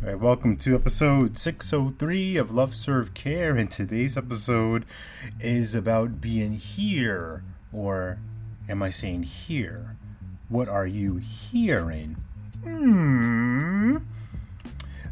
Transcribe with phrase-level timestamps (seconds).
[0.00, 3.56] All right, welcome to episode 603 of Love Serve Care.
[3.56, 4.84] And today's episode
[5.40, 8.20] is about being here, or
[8.68, 9.96] am I saying here?
[10.48, 12.16] What are you hearing?
[12.62, 13.96] Hmm.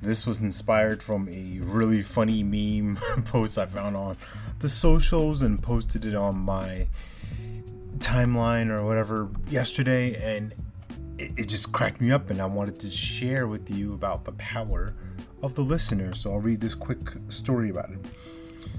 [0.00, 4.16] This was inspired from a really funny meme post I found on
[4.60, 6.88] the socials and posted it on my
[7.98, 10.14] timeline or whatever yesterday.
[10.14, 10.54] And
[11.20, 14.32] it, it just cracked me up, and I wanted to share with you about the
[14.32, 14.94] power
[15.42, 16.14] of the listener.
[16.14, 17.98] So I'll read this quick story about it.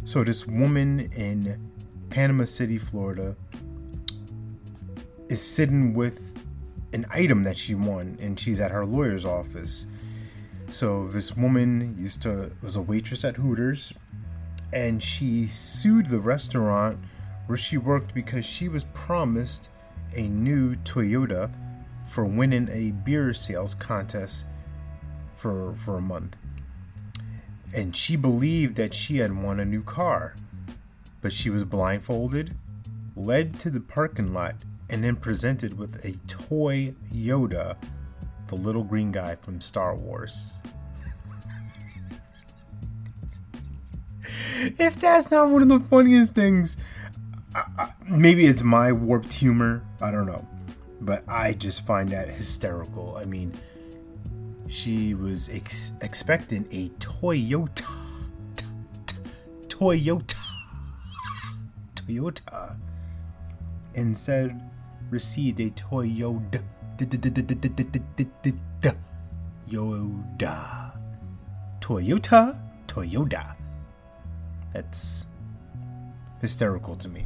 [0.04, 1.72] So, this woman in
[2.10, 3.36] Panama City, Florida,
[5.30, 6.20] is sitting with
[6.94, 9.86] an item that she won, and she's at her lawyer's office.
[10.72, 13.94] So, this woman used to was a waitress at Hooters,
[14.74, 16.98] and she sued the restaurant
[17.46, 19.70] where she worked because she was promised
[20.16, 21.52] a new Toyota
[22.12, 24.46] for winning a beer sales contest
[25.34, 26.36] for for a month.
[27.74, 30.36] And she believed that she had won a new car.
[31.22, 32.58] But she was blindfolded,
[33.16, 34.56] led to the parking lot,
[34.90, 37.78] and then presented with a toy Yoda,
[38.48, 40.58] the little green guy from Star Wars.
[44.58, 46.76] if that's not one of the funniest things,
[47.56, 49.82] I, I, maybe it's my warped humor.
[50.02, 50.46] I don't know
[51.02, 53.18] but I just find that hysterical.
[53.18, 53.54] I mean,
[54.68, 57.86] she was ex- expecting a Toyota,
[59.68, 60.36] Toyota,
[61.96, 62.78] Toyota,
[63.96, 64.62] instead
[65.10, 66.62] received a Toyota,
[69.68, 70.92] Yoda,
[71.82, 72.58] Toyota,
[72.88, 73.56] Toyota.
[74.74, 75.26] That's
[76.40, 77.26] hysterical to me.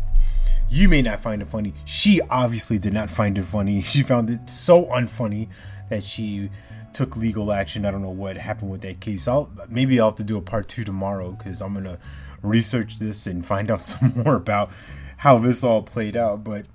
[0.69, 1.73] You may not find it funny.
[1.85, 3.81] She obviously did not find it funny.
[3.95, 5.49] She found it so unfunny
[5.89, 6.49] that she
[6.93, 7.85] took legal action.
[7.85, 9.27] I don't know what happened with that case.
[9.27, 11.99] I'll maybe I'll have to do a part two tomorrow because I'm gonna
[12.41, 14.71] research this and find out some more about
[15.17, 16.43] how this all played out.
[16.43, 16.65] But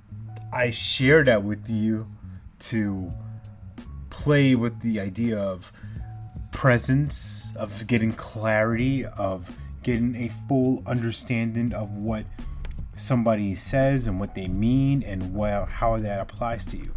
[0.52, 2.06] I share that with you
[2.60, 3.10] to
[4.10, 5.72] play with the idea of
[6.52, 9.50] presence, of getting clarity, of
[9.82, 12.24] getting a full understanding of what
[12.96, 16.94] somebody says and what they mean and well, how that applies to you.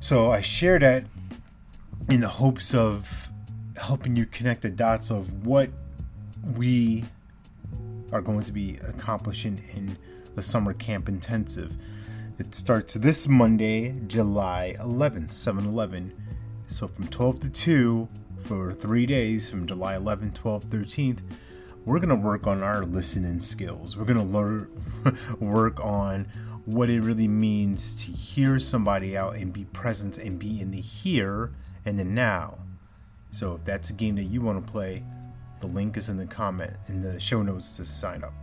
[0.00, 1.04] So I share that
[2.08, 3.28] in the hopes of
[3.76, 5.70] helping you connect the dots of what
[6.54, 7.04] we
[8.12, 9.98] are going to be accomplishing in
[10.34, 11.76] the summer camp intensive.
[12.38, 16.12] It starts this Monday, July 11th, 7 11.
[16.68, 18.08] So from 12 to 2
[18.44, 21.18] for three days from July 11th, 12th, 13th
[21.84, 23.96] we're going to work on our listening skills.
[23.96, 24.70] We're going to learn
[25.40, 26.28] work on
[26.64, 30.80] what it really means to hear somebody out and be present and be in the
[30.80, 31.52] here
[31.86, 32.58] and the now.
[33.30, 35.02] So if that's a game that you want to play,
[35.60, 38.34] the link is in the comment in the show notes to sign up.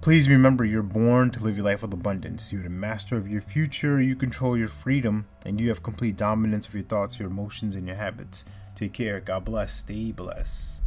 [0.00, 2.52] Please remember you're born to live your life with abundance.
[2.52, 6.68] You're the master of your future, you control your freedom, and you have complete dominance
[6.68, 8.44] of your thoughts, your emotions, and your habits.
[8.74, 9.20] Take care.
[9.20, 9.72] God bless.
[9.74, 10.83] Stay blessed.